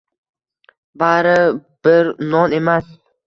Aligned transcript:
Bari 1.01 1.35
bir 1.89 2.09
non 2.31 2.57
emas. 2.61 2.91